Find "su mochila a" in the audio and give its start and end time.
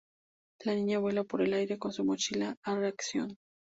1.93-2.75